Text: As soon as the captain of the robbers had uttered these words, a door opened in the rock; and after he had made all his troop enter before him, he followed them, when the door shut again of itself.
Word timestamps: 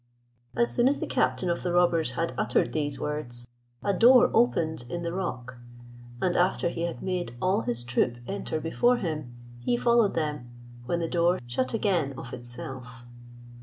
As 0.55 0.73
soon 0.73 0.87
as 0.87 0.99
the 0.99 1.05
captain 1.05 1.47
of 1.47 1.61
the 1.61 1.71
robbers 1.71 2.13
had 2.13 2.33
uttered 2.35 2.73
these 2.73 2.99
words, 2.99 3.45
a 3.83 3.93
door 3.93 4.31
opened 4.33 4.83
in 4.89 5.03
the 5.03 5.13
rock; 5.13 5.57
and 6.19 6.35
after 6.35 6.69
he 6.69 6.81
had 6.85 7.03
made 7.03 7.35
all 7.39 7.61
his 7.61 7.83
troop 7.83 8.15
enter 8.25 8.59
before 8.59 8.97
him, 8.97 9.31
he 9.59 9.77
followed 9.77 10.15
them, 10.15 10.49
when 10.87 11.01
the 11.01 11.07
door 11.07 11.39
shut 11.45 11.75
again 11.75 12.13
of 12.17 12.33
itself. 12.33 13.05